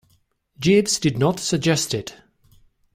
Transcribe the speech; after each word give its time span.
Jeeves 0.57 0.97
did 0.99 1.19
not 1.19 1.39
suggest 1.39 1.93
it. 1.93 2.15